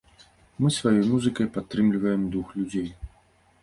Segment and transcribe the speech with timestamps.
[0.63, 2.95] Мы сваёй музыкай падтрымліваем дух людзей.